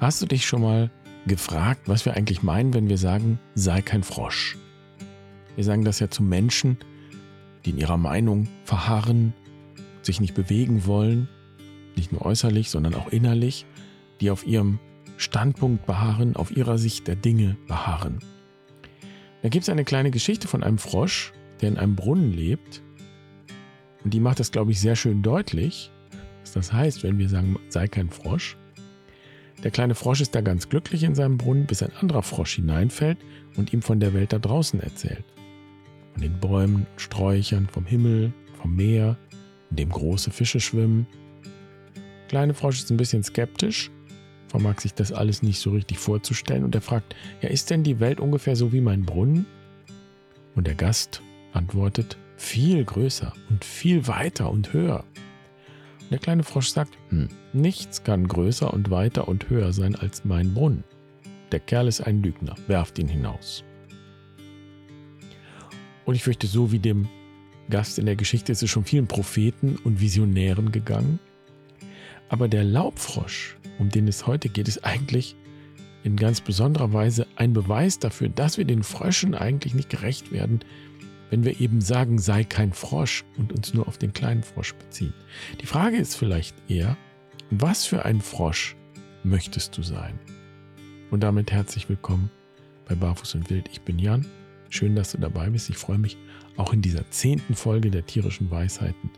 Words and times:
Hast 0.00 0.22
du 0.22 0.26
dich 0.26 0.46
schon 0.46 0.62
mal 0.62 0.90
gefragt, 1.26 1.88
was 1.88 2.04
wir 2.04 2.14
eigentlich 2.14 2.44
meinen, 2.44 2.72
wenn 2.72 2.88
wir 2.88 2.98
sagen, 2.98 3.40
sei 3.56 3.82
kein 3.82 4.04
Frosch? 4.04 4.56
Wir 5.56 5.64
sagen 5.64 5.84
das 5.84 5.98
ja 5.98 6.08
zu 6.08 6.22
Menschen, 6.22 6.78
die 7.64 7.70
in 7.70 7.78
ihrer 7.78 7.96
Meinung 7.96 8.46
verharren, 8.62 9.34
sich 10.02 10.20
nicht 10.20 10.34
bewegen 10.34 10.86
wollen, 10.86 11.28
nicht 11.96 12.12
nur 12.12 12.24
äußerlich, 12.24 12.70
sondern 12.70 12.94
auch 12.94 13.08
innerlich, 13.08 13.66
die 14.20 14.30
auf 14.30 14.46
ihrem 14.46 14.78
Standpunkt 15.16 15.84
beharren, 15.84 16.36
auf 16.36 16.56
ihrer 16.56 16.78
Sicht 16.78 17.08
der 17.08 17.16
Dinge 17.16 17.56
beharren. 17.66 18.20
Da 19.42 19.48
gibt 19.48 19.64
es 19.64 19.68
eine 19.68 19.84
kleine 19.84 20.12
Geschichte 20.12 20.46
von 20.46 20.62
einem 20.62 20.78
Frosch, 20.78 21.32
der 21.60 21.70
in 21.70 21.76
einem 21.76 21.96
Brunnen 21.96 22.32
lebt. 22.32 22.82
Und 24.04 24.14
die 24.14 24.20
macht 24.20 24.38
das, 24.38 24.52
glaube 24.52 24.70
ich, 24.70 24.78
sehr 24.78 24.94
schön 24.94 25.22
deutlich, 25.22 25.90
was 26.42 26.52
das 26.52 26.72
heißt, 26.72 27.02
wenn 27.02 27.18
wir 27.18 27.28
sagen, 27.28 27.58
sei 27.68 27.88
kein 27.88 28.10
Frosch. 28.10 28.56
Der 29.64 29.72
kleine 29.72 29.94
Frosch 29.96 30.20
ist 30.20 30.34
da 30.34 30.40
ganz 30.40 30.68
glücklich 30.68 31.02
in 31.02 31.14
seinem 31.14 31.36
Brunnen, 31.36 31.66
bis 31.66 31.82
ein 31.82 31.92
anderer 32.00 32.22
Frosch 32.22 32.56
hineinfällt 32.56 33.18
und 33.56 33.72
ihm 33.72 33.82
von 33.82 33.98
der 33.98 34.14
Welt 34.14 34.32
da 34.32 34.38
draußen 34.38 34.80
erzählt. 34.80 35.24
Von 36.12 36.22
den 36.22 36.38
Bäumen, 36.38 36.86
Sträuchern, 36.96 37.66
vom 37.66 37.84
Himmel, 37.84 38.32
vom 38.60 38.76
Meer, 38.76 39.16
in 39.70 39.76
dem 39.76 39.90
große 39.90 40.30
Fische 40.30 40.60
schwimmen. 40.60 41.06
Der 41.94 42.28
kleine 42.28 42.54
Frosch 42.54 42.78
ist 42.78 42.90
ein 42.90 42.96
bisschen 42.96 43.24
skeptisch, 43.24 43.90
vermag 44.46 44.80
sich 44.80 44.94
das 44.94 45.12
alles 45.12 45.42
nicht 45.42 45.58
so 45.58 45.70
richtig 45.70 45.98
vorzustellen 45.98 46.64
und 46.64 46.74
er 46.74 46.80
fragt, 46.80 47.16
ja, 47.42 47.48
ist 47.48 47.70
denn 47.70 47.82
die 47.82 48.00
Welt 48.00 48.20
ungefähr 48.20 48.54
so 48.54 48.72
wie 48.72 48.80
mein 48.80 49.04
Brunnen? 49.04 49.46
Und 50.54 50.66
der 50.66 50.74
Gast 50.74 51.20
antwortet, 51.52 52.16
viel 52.36 52.84
größer 52.84 53.32
und 53.50 53.64
viel 53.64 54.06
weiter 54.06 54.50
und 54.50 54.72
höher. 54.72 55.04
Der 56.10 56.18
kleine 56.18 56.42
Frosch 56.42 56.68
sagt, 56.68 56.96
hm, 57.10 57.28
nichts 57.52 58.02
kann 58.02 58.26
größer 58.26 58.72
und 58.72 58.90
weiter 58.90 59.28
und 59.28 59.50
höher 59.50 59.72
sein 59.72 59.94
als 59.94 60.24
mein 60.24 60.54
Brunnen. 60.54 60.84
Der 61.52 61.60
Kerl 61.60 61.86
ist 61.88 62.00
ein 62.00 62.22
Lügner, 62.22 62.54
werft 62.66 62.98
ihn 62.98 63.08
hinaus. 63.08 63.64
Und 66.04 66.14
ich 66.14 66.22
fürchte, 66.22 66.46
so 66.46 66.72
wie 66.72 66.78
dem 66.78 67.08
Gast 67.68 67.98
in 67.98 68.06
der 68.06 68.16
Geschichte 68.16 68.52
ist 68.52 68.62
es 68.62 68.70
schon 68.70 68.84
vielen 68.84 69.06
Propheten 69.06 69.76
und 69.84 70.00
Visionären 70.00 70.72
gegangen. 70.72 71.18
Aber 72.30 72.48
der 72.48 72.64
Laubfrosch, 72.64 73.56
um 73.78 73.90
den 73.90 74.08
es 74.08 74.26
heute 74.26 74.48
geht, 74.48 74.68
ist 74.68 74.84
eigentlich 74.84 75.36
in 76.04 76.16
ganz 76.16 76.40
besonderer 76.40 76.92
Weise 76.92 77.26
ein 77.36 77.52
Beweis 77.52 77.98
dafür, 77.98 78.30
dass 78.30 78.56
wir 78.56 78.64
den 78.64 78.82
Fröschen 78.82 79.34
eigentlich 79.34 79.74
nicht 79.74 79.90
gerecht 79.90 80.32
werden, 80.32 80.60
wenn 81.30 81.44
wir 81.44 81.60
eben 81.60 81.80
sagen, 81.80 82.18
sei 82.18 82.44
kein 82.44 82.72
Frosch 82.72 83.24
und 83.36 83.52
uns 83.52 83.74
nur 83.74 83.86
auf 83.88 83.98
den 83.98 84.12
kleinen 84.12 84.42
Frosch 84.42 84.74
beziehen. 84.74 85.14
Die 85.60 85.66
Frage 85.66 85.96
ist 85.96 86.16
vielleicht 86.16 86.54
eher, 86.68 86.96
was 87.50 87.86
für 87.86 88.04
ein 88.04 88.20
Frosch 88.20 88.76
möchtest 89.24 89.76
du 89.76 89.82
sein? 89.82 90.18
Und 91.10 91.20
damit 91.22 91.50
herzlich 91.50 91.88
willkommen 91.88 92.30
bei 92.86 92.94
Barfuß 92.94 93.34
und 93.36 93.50
Wild. 93.50 93.68
Ich 93.70 93.82
bin 93.82 93.98
Jan. 93.98 94.26
Schön, 94.70 94.94
dass 94.94 95.12
du 95.12 95.18
dabei 95.18 95.48
bist. 95.48 95.70
Ich 95.70 95.76
freue 95.76 95.98
mich 95.98 96.18
auch 96.56 96.72
in 96.72 96.82
dieser 96.82 97.10
zehnten 97.10 97.54
Folge 97.54 97.90
der 97.90 98.04
tierischen 98.04 98.50
Weisheiten 98.50 99.10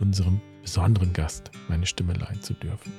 unserem 0.00 0.40
besonderen 0.62 1.12
Gast 1.12 1.50
meine 1.68 1.86
Stimme 1.86 2.14
leihen 2.14 2.42
zu 2.42 2.54
dürfen. 2.54 2.92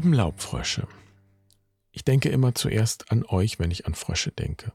Lieben 0.00 0.14
Laubfrösche, 0.14 0.88
ich 1.90 2.06
denke 2.06 2.30
immer 2.30 2.54
zuerst 2.54 3.12
an 3.12 3.22
euch, 3.26 3.58
wenn 3.58 3.70
ich 3.70 3.86
an 3.86 3.94
Frösche 3.94 4.32
denke. 4.32 4.72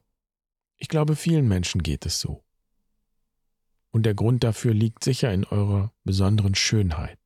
Ich 0.78 0.88
glaube, 0.88 1.16
vielen 1.16 1.47
Menschen 1.47 1.81
geht 1.81 2.06
es 2.06 2.19
so. 2.19 2.44
Und 3.90 4.03
der 4.03 4.14
Grund 4.14 4.44
dafür 4.44 4.75
liegt 4.75 5.03
sicher 5.03 5.34
in 5.34 5.44
eurer 5.44 5.91
besonderen 6.03 6.53
Schönheit. 6.53 7.18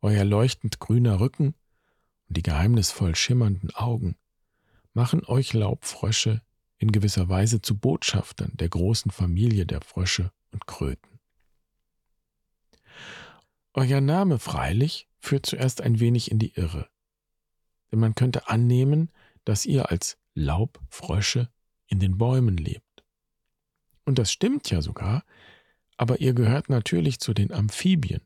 Euer 0.00 0.24
leuchtend 0.24 0.80
grüner 0.80 1.20
Rücken 1.20 1.54
und 2.26 2.36
die 2.36 2.42
geheimnisvoll 2.42 3.14
schimmernden 3.14 3.72
Augen 3.76 4.16
machen 4.94 5.24
euch 5.24 5.52
Laubfrösche 5.52 6.42
in 6.78 6.90
gewisser 6.90 7.28
Weise 7.28 7.62
zu 7.62 7.78
Botschaftern 7.78 8.50
der 8.54 8.68
großen 8.68 9.12
Familie 9.12 9.64
der 9.64 9.80
Frösche 9.80 10.32
und 10.50 10.66
Kröten. 10.66 11.20
Euer 13.74 14.00
Name 14.00 14.40
freilich 14.40 15.06
führt 15.22 15.46
zuerst 15.46 15.80
ein 15.80 16.00
wenig 16.00 16.30
in 16.30 16.38
die 16.38 16.52
Irre. 16.54 16.88
Denn 17.90 18.00
man 18.00 18.14
könnte 18.14 18.48
annehmen, 18.48 19.10
dass 19.44 19.64
ihr 19.64 19.90
als 19.90 20.18
Laubfrösche 20.34 21.48
in 21.86 22.00
den 22.00 22.18
Bäumen 22.18 22.56
lebt. 22.56 23.04
Und 24.04 24.18
das 24.18 24.32
stimmt 24.32 24.68
ja 24.70 24.82
sogar, 24.82 25.24
aber 25.96 26.20
ihr 26.20 26.34
gehört 26.34 26.68
natürlich 26.68 27.20
zu 27.20 27.34
den 27.34 27.52
Amphibien 27.52 28.22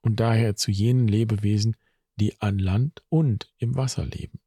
und 0.00 0.20
daher 0.20 0.56
zu 0.56 0.70
jenen 0.70 1.08
Lebewesen, 1.08 1.76
die 2.16 2.40
an 2.40 2.58
Land 2.58 3.02
und 3.10 3.52
im 3.58 3.76
Wasser 3.76 4.06
leben. 4.06 4.40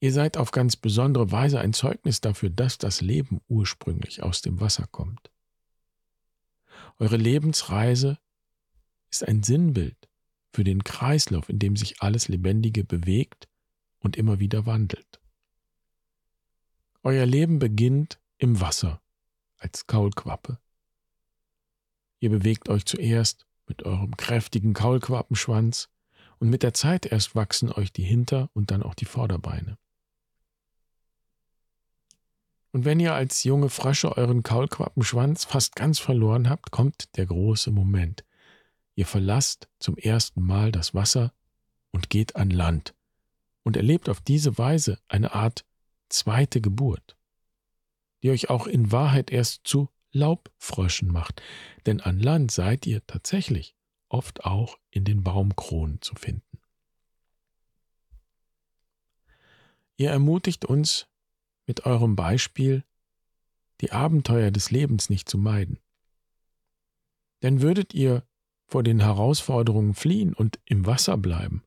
Ihr 0.00 0.12
seid 0.12 0.36
auf 0.36 0.50
ganz 0.50 0.76
besondere 0.76 1.30
Weise 1.30 1.60
ein 1.60 1.72
Zeugnis 1.72 2.20
dafür, 2.20 2.50
dass 2.50 2.78
das 2.78 3.00
Leben 3.00 3.40
ursprünglich 3.48 4.22
aus 4.22 4.40
dem 4.42 4.58
Wasser 4.60 4.88
kommt. 4.90 5.30
Eure 6.98 7.16
Lebensreise 7.16 8.18
ist 9.10 9.26
ein 9.26 9.42
Sinnbild 9.42 10.08
für 10.52 10.64
den 10.64 10.84
Kreislauf, 10.84 11.48
in 11.48 11.58
dem 11.58 11.76
sich 11.76 12.02
alles 12.02 12.28
Lebendige 12.28 12.84
bewegt 12.84 13.48
und 14.00 14.16
immer 14.16 14.40
wieder 14.40 14.66
wandelt. 14.66 15.20
Euer 17.02 17.26
Leben 17.26 17.58
beginnt 17.58 18.20
im 18.38 18.60
Wasser 18.60 19.00
als 19.56 19.86
Kaulquappe. 19.86 20.58
Ihr 22.18 22.30
bewegt 22.30 22.68
euch 22.68 22.84
zuerst 22.84 23.46
mit 23.66 23.84
eurem 23.84 24.16
kräftigen 24.16 24.74
Kaulquappenschwanz 24.74 25.88
und 26.38 26.50
mit 26.50 26.62
der 26.62 26.74
Zeit 26.74 27.06
erst 27.06 27.34
wachsen 27.34 27.70
euch 27.70 27.92
die 27.92 28.02
Hinter- 28.02 28.50
und 28.52 28.70
dann 28.70 28.82
auch 28.82 28.94
die 28.94 29.04
Vorderbeine. 29.04 29.78
Und 32.72 32.84
wenn 32.84 33.00
ihr 33.00 33.14
als 33.14 33.44
junge 33.44 33.68
Frösche 33.68 34.16
euren 34.16 34.42
Kaulquappenschwanz 34.42 35.44
fast 35.44 35.74
ganz 35.74 35.98
verloren 35.98 36.48
habt, 36.48 36.70
kommt 36.70 37.16
der 37.16 37.26
große 37.26 37.70
Moment, 37.70 38.24
Ihr 38.94 39.06
verlasst 39.06 39.68
zum 39.78 39.96
ersten 39.96 40.42
Mal 40.42 40.72
das 40.72 40.94
Wasser 40.94 41.32
und 41.90 42.10
geht 42.10 42.36
an 42.36 42.50
Land 42.50 42.94
und 43.62 43.76
erlebt 43.76 44.08
auf 44.08 44.20
diese 44.20 44.58
Weise 44.58 44.98
eine 45.08 45.34
Art 45.34 45.64
zweite 46.08 46.60
Geburt, 46.60 47.16
die 48.22 48.30
euch 48.30 48.50
auch 48.50 48.66
in 48.66 48.92
Wahrheit 48.92 49.30
erst 49.30 49.60
zu 49.64 49.88
Laubfröschen 50.12 51.08
macht, 51.10 51.40
denn 51.86 52.00
an 52.00 52.18
Land 52.18 52.50
seid 52.50 52.86
ihr 52.86 53.06
tatsächlich 53.06 53.76
oft 54.08 54.44
auch 54.44 54.78
in 54.90 55.04
den 55.04 55.22
Baumkronen 55.22 56.02
zu 56.02 56.14
finden. 56.14 56.58
Ihr 59.96 60.10
ermutigt 60.10 60.64
uns 60.64 61.06
mit 61.66 61.86
eurem 61.86 62.16
Beispiel, 62.16 62.84
die 63.80 63.92
Abenteuer 63.92 64.50
des 64.50 64.70
Lebens 64.70 65.10
nicht 65.10 65.28
zu 65.28 65.38
meiden. 65.38 65.78
Denn 67.42 67.62
würdet 67.62 67.94
ihr 67.94 68.26
vor 68.70 68.84
den 68.84 69.00
Herausforderungen 69.00 69.94
fliehen 69.94 70.32
und 70.32 70.60
im 70.64 70.86
Wasser 70.86 71.16
bleiben, 71.16 71.64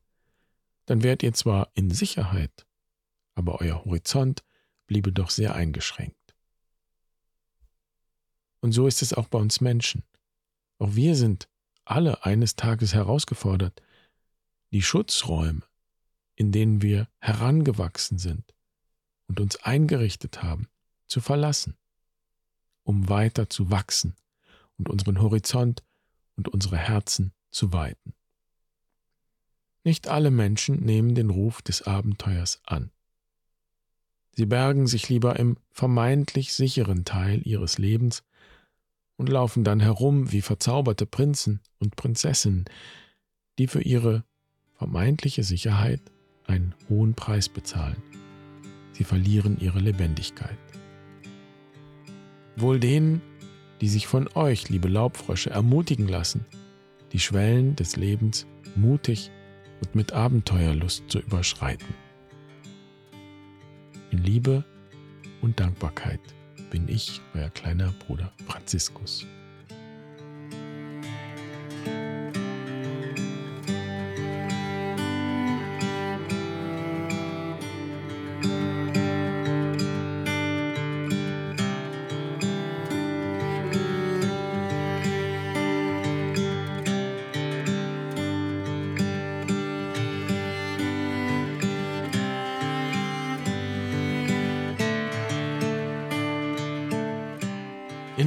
dann 0.86 1.02
wärt 1.02 1.22
ihr 1.22 1.34
zwar 1.34 1.70
in 1.74 1.90
Sicherheit, 1.90 2.66
aber 3.34 3.60
euer 3.60 3.84
Horizont 3.84 4.42
bliebe 4.86 5.12
doch 5.12 5.28
sehr 5.28 5.54
eingeschränkt. 5.54 6.34
Und 8.60 8.72
so 8.72 8.86
ist 8.86 9.02
es 9.02 9.12
auch 9.12 9.28
bei 9.28 9.38
uns 9.38 9.60
Menschen. 9.60 10.02
Auch 10.78 10.94
wir 10.94 11.14
sind 11.14 11.46
alle 11.84 12.24
eines 12.24 12.56
Tages 12.56 12.94
herausgefordert, 12.94 13.82
die 14.72 14.80
Schutzräume, 14.80 15.60
in 16.36 16.52
denen 16.52 16.80
wir 16.80 17.08
herangewachsen 17.18 18.16
sind 18.16 18.54
und 19.28 19.40
uns 19.40 19.56
eingerichtet 19.56 20.42
haben, 20.42 20.68
zu 21.06 21.20
verlassen, 21.20 21.76
um 22.82 23.10
weiter 23.10 23.50
zu 23.50 23.70
wachsen 23.70 24.16
und 24.78 24.88
unseren 24.88 25.20
Horizont 25.20 25.82
und 26.36 26.48
unsere 26.48 26.76
Herzen 26.76 27.32
zu 27.50 27.72
weiten. 27.72 28.14
Nicht 29.84 30.08
alle 30.08 30.30
Menschen 30.30 30.80
nehmen 30.80 31.14
den 31.14 31.30
Ruf 31.30 31.60
des 31.62 31.82
Abenteuers 31.82 32.60
an. 32.64 32.90
Sie 34.32 34.46
bergen 34.46 34.86
sich 34.86 35.08
lieber 35.08 35.38
im 35.38 35.56
vermeintlich 35.70 36.54
sicheren 36.54 37.04
Teil 37.04 37.40
ihres 37.44 37.78
Lebens 37.78 38.24
und 39.16 39.28
laufen 39.28 39.62
dann 39.62 39.80
herum 39.80 40.32
wie 40.32 40.40
verzauberte 40.40 41.06
Prinzen 41.06 41.60
und 41.78 41.96
Prinzessinnen, 41.96 42.64
die 43.58 43.68
für 43.68 43.82
ihre 43.82 44.24
vermeintliche 44.74 45.44
Sicherheit 45.44 46.00
einen 46.46 46.74
hohen 46.88 47.14
Preis 47.14 47.48
bezahlen. 47.48 48.02
Sie 48.92 49.04
verlieren 49.04 49.58
ihre 49.60 49.78
Lebendigkeit. 49.78 50.58
Wohl 52.56 52.80
denen, 52.80 53.22
die 53.80 53.88
sich 53.88 54.06
von 54.06 54.28
euch, 54.34 54.68
liebe 54.68 54.88
Laubfrösche, 54.88 55.50
ermutigen 55.50 56.08
lassen, 56.08 56.46
die 57.12 57.20
Schwellen 57.20 57.76
des 57.76 57.96
Lebens 57.96 58.46
mutig 58.76 59.30
und 59.80 59.94
mit 59.94 60.12
Abenteuerlust 60.12 61.04
zu 61.08 61.18
überschreiten. 61.20 61.94
In 64.10 64.18
Liebe 64.22 64.64
und 65.42 65.60
Dankbarkeit 65.60 66.20
bin 66.70 66.88
ich, 66.88 67.20
euer 67.34 67.50
kleiner 67.50 67.92
Bruder 68.06 68.32
Franziskus. 68.46 69.26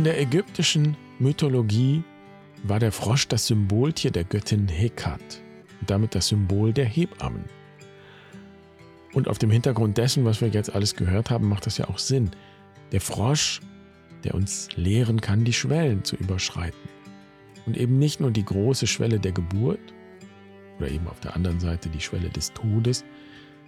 Der 0.07 0.21
ägyptischen 0.21 0.95
Mythologie 1.19 2.01
war 2.63 2.80
der 2.80 2.94
Frosch 2.94 3.27
das 3.27 3.48
Symboltier 3.48 4.09
der 4.09 4.24
Göttin 4.24 4.69
Hekat 4.69 5.19
und 5.81 5.89
damit 5.89 6.15
das 6.15 6.30
Symbol 6.30 6.71
der 6.71 6.86
Hebammen. 6.86 7.44
Und 9.12 9.27
auf 9.27 9.38
dem 9.38 9.51
Hintergrund 9.51 9.98
dessen, 9.98 10.24
was 10.24 10.39
wir 10.39 10.48
jetzt 10.48 10.74
alles 10.74 10.95
gehört 10.95 11.30
haben, 11.30 11.50
macht 11.50 11.65
das 11.65 11.77
ja 11.77 11.89
auch 11.89 11.98
Sinn. 11.98 12.31
Der 12.94 13.01
Frosch, 13.01 13.59
der 14.24 14.33
uns 14.33 14.69
lehren 14.77 15.19
kann, 15.19 15.44
die 15.44 15.51
Schwellen 15.51 16.06
zu 16.06 16.15
überschreiten. 16.15 16.80
Und 17.65 17.75
eben 17.75 18.00
nicht 18.00 18.21
nur 18.21 18.31
die 18.31 18.45
große 18.45 18.88
Schwelle 18.88 19.19
der 19.19 19.33
Geburt 19.33 19.94
oder 20.77 20.89
eben 20.89 21.09
auf 21.09 21.19
der 21.19 21.36
anderen 21.36 21.59
Seite 21.59 21.89
die 21.89 22.00
Schwelle 22.00 22.30
des 22.30 22.54
Todes, 22.54 23.04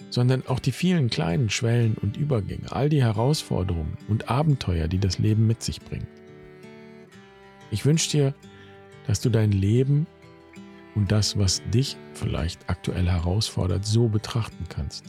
sondern 0.10 0.48
auch 0.48 0.60
die 0.60 0.72
vielen 0.72 1.10
kleinen 1.10 1.50
Schwellen 1.50 1.96
und 1.96 2.16
Übergänge, 2.16 2.72
all 2.72 2.88
die 2.88 3.04
Herausforderungen 3.04 3.98
und 4.08 4.30
Abenteuer, 4.30 4.88
die 4.88 5.00
das 5.00 5.20
Leben 5.20 5.46
mit 5.46 5.62
sich 5.62 5.82
bringt. 5.82 6.08
Ich 7.72 7.86
wünsche 7.86 8.10
dir, 8.10 8.36
dass 9.08 9.22
du 9.22 9.30
dein 9.30 9.52
Leben 9.52 10.08
und 10.96 11.12
das, 11.12 11.38
was 11.38 11.62
dich 11.74 11.98
vielleicht 12.14 12.70
aktuell 12.70 13.08
herausfordert, 13.08 13.86
so 13.86 14.08
betrachten 14.08 14.66
kannst, 14.70 15.06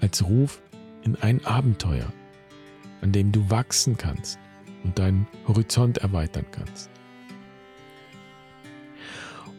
als 0.00 0.24
Ruf 0.24 0.60
in 1.02 1.16
ein 1.16 1.44
Abenteuer, 1.44 2.12
an 3.00 3.12
dem 3.12 3.32
du 3.32 3.50
wachsen 3.50 3.96
kannst 3.96 4.38
und 4.84 4.98
deinen 4.98 5.26
Horizont 5.46 5.98
erweitern 5.98 6.46
kannst. 6.50 6.90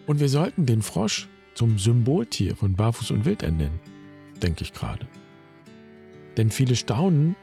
Und 0.08 0.20
wir 0.20 0.30
sollten 0.30 0.66
den 0.66 0.82
Frosch 0.82 1.28
zum 1.56 1.80
Symboltier 1.80 2.56
von 2.56 2.74
Barfuß 2.74 3.12
und 3.12 3.26
Wild 3.26 3.42
ernennen 3.42 3.80
denke 4.42 4.64
ich 4.64 4.74
gerade. 4.74 5.08
Denn 6.38 6.52
viele 6.52 6.76
staunen, 6.76 7.36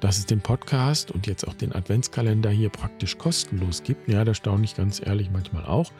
dass 0.00 0.18
es 0.18 0.26
den 0.26 0.40
Podcast 0.40 1.10
und 1.10 1.26
jetzt 1.26 1.46
auch 1.46 1.54
den 1.54 1.74
Adventskalender 1.74 2.50
hier 2.50 2.70
praktisch 2.70 3.18
kostenlos 3.18 3.82
gibt. 3.82 4.08
Ja, 4.08 4.24
da 4.24 4.34
staune 4.34 4.64
ich 4.64 4.76
ganz 4.76 5.00
ehrlich 5.04 5.30
manchmal 5.30 5.64
auch, 5.64 5.92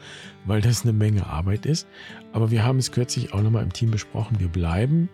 weil 0.45 0.61
das 0.61 0.83
eine 0.83 0.93
Menge 0.93 1.27
Arbeit 1.27 1.65
ist. 1.65 1.87
Aber 2.33 2.51
wir 2.51 2.63
haben 2.63 2.79
es 2.79 2.91
kürzlich 2.91 3.33
auch 3.33 3.41
nochmal 3.41 3.63
im 3.63 3.73
Team 3.73 3.91
besprochen. 3.91 4.39
Wir 4.39 4.49
bleiben 4.49 5.09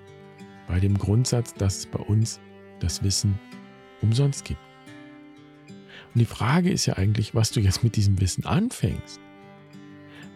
bei 0.68 0.80
dem 0.80 0.98
Grundsatz, 0.98 1.54
dass 1.54 1.80
es 1.80 1.86
bei 1.86 2.00
uns 2.00 2.40
das 2.80 3.04
Wissen 3.04 3.40
umsonst 4.02 4.46
gibt. 4.46 4.62
Und 6.14 6.20
die 6.20 6.26
Frage 6.26 6.72
ist 6.72 6.86
ja 6.86 6.94
eigentlich, 6.96 7.36
was 7.36 7.52
du 7.52 7.60
jetzt 7.60 7.84
mit 7.84 7.96
diesem 7.96 8.20
Wissen 8.22 8.46
anfängst. 8.46 9.20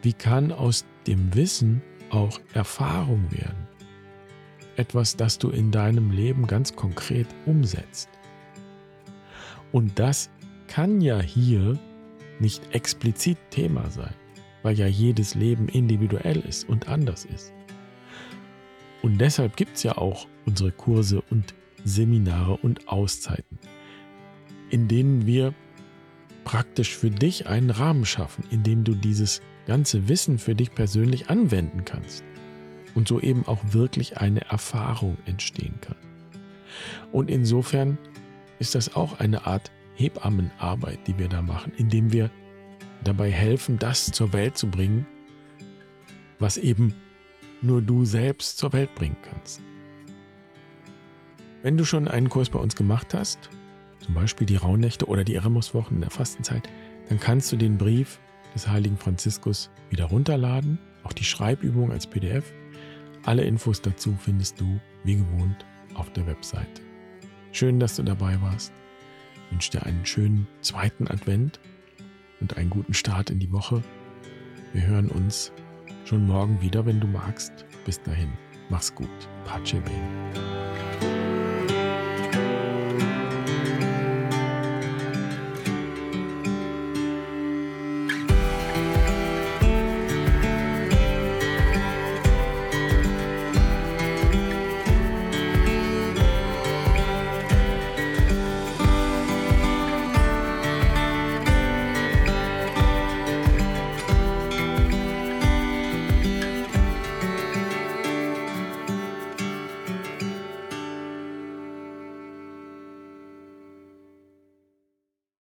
Wie 0.01 0.13
kann 0.13 0.51
aus 0.51 0.86
dem 1.07 1.33
Wissen 1.36 1.81
auch 2.09 2.39
Erfahrung 2.53 3.31
werden? 3.31 3.68
etwas, 4.81 5.15
das 5.15 5.38
du 5.38 5.50
in 5.50 5.71
deinem 5.71 6.12
Leben 6.12 6.48
ganz 6.48 6.75
konkret 6.75 7.27
umsetzt. 7.45 8.09
Und 9.71 10.00
das 10.00 10.29
kann 10.68 11.01
ja 11.01 11.19
hier 11.21 11.77
nicht 12.39 12.73
explizit 12.73 13.38
Thema 13.50 13.89
sein, 13.89 14.13
weil 14.63 14.77
ja 14.77 14.88
jedes 14.88 15.35
Leben 15.35 15.68
individuell 15.68 16.39
ist 16.39 16.68
und 16.68 16.88
anders 16.88 17.25
ist. 17.25 17.53
Und 19.01 19.19
deshalb 19.19 19.56
gibt 19.56 19.77
es 19.77 19.83
ja 19.83 19.97
auch 19.97 20.27
unsere 20.45 20.71
Kurse 20.71 21.21
und 21.29 21.53
Seminare 21.83 22.57
und 22.57 22.88
Auszeiten, 22.88 23.57
in 24.69 24.88
denen 24.88 25.25
wir 25.25 25.53
praktisch 26.44 26.95
für 26.95 27.09
dich 27.09 27.47
einen 27.47 27.69
Rahmen 27.69 28.06
schaffen, 28.06 28.44
in 28.51 28.63
dem 28.63 28.83
du 28.83 28.95
dieses 28.95 29.41
ganze 29.67 30.07
Wissen 30.07 30.38
für 30.38 30.56
dich 30.56 30.74
persönlich 30.74 31.29
anwenden 31.29 31.85
kannst 31.85 32.24
und 32.95 33.07
so 33.07 33.19
eben 33.19 33.45
auch 33.47 33.59
wirklich 33.71 34.17
eine 34.17 34.41
Erfahrung 34.50 35.17
entstehen 35.25 35.75
kann. 35.81 35.97
Und 37.12 37.29
insofern 37.29 37.97
ist 38.61 38.75
das 38.75 38.95
auch 38.95 39.19
eine 39.19 39.45
Art 39.45 39.71
Hebammenarbeit, 39.95 40.99
die 41.07 41.17
wir 41.17 41.27
da 41.27 41.41
machen, 41.41 41.73
indem 41.75 42.13
wir 42.13 42.31
dabei 43.03 43.29
helfen, 43.29 43.77
das 43.77 44.05
zur 44.05 44.31
Welt 44.31 44.57
zu 44.57 44.69
bringen, 44.69 45.05
was 46.39 46.57
eben 46.57 46.95
nur 47.61 47.81
du 47.81 48.05
selbst 48.05 48.57
zur 48.57 48.71
Welt 48.71 48.95
bringen 48.95 49.17
kannst. 49.29 49.59
Wenn 51.61 51.77
du 51.77 51.83
schon 51.83 52.07
einen 52.07 52.29
Kurs 52.29 52.49
bei 52.49 52.59
uns 52.59 52.75
gemacht 52.75 53.13
hast, 53.13 53.49
zum 53.99 54.13
Beispiel 54.13 54.47
die 54.47 54.55
Rauhnächte 54.55 55.07
oder 55.07 55.23
die 55.23 55.35
Erasmuswochen 55.35 55.97
in 55.97 56.01
der 56.01 56.09
Fastenzeit, 56.09 56.69
dann 57.09 57.19
kannst 57.19 57.51
du 57.51 57.57
den 57.57 57.77
Brief 57.77 58.19
des 58.55 58.67
heiligen 58.67 58.97
Franziskus 58.97 59.69
wieder 59.89 60.05
runterladen, 60.05 60.79
auch 61.03 61.13
die 61.13 61.23
Schreibübung 61.23 61.91
als 61.91 62.07
PDF 62.07 62.53
alle 63.23 63.43
Infos 63.43 63.81
dazu 63.81 64.15
findest 64.19 64.59
du, 64.59 64.79
wie 65.03 65.17
gewohnt, 65.17 65.65
auf 65.93 66.11
der 66.13 66.25
Webseite. 66.25 66.81
Schön, 67.51 67.80
dass 67.80 67.98
du 67.98 68.03
dabei 68.03 68.42
warst. 68.42 68.71
Ich 69.36 69.51
wünsche 69.51 69.71
dir 69.71 69.86
einen 69.86 70.06
schönen 70.06 70.48
zweiten 70.62 71.07
Advent 71.07 71.59
und 72.39 72.57
einen 72.57 72.69
guten 72.69 72.94
Start 72.94 73.30
in 73.30 73.39
die 73.39 73.51
Woche. 73.51 73.83
Wir 74.74 74.88
hören 74.88 75.09
uns 75.09 75.51
schon 76.06 76.25
morgen 76.25 76.62
wieder, 76.62 76.86
wenn 76.86 77.01
du 77.01 77.07
magst. 77.07 77.65
Bis 77.86 78.01
dahin, 78.01 78.31
mach's 78.69 78.95
gut. 78.95 79.09
Pace 79.45 79.74
bene. 79.74 80.60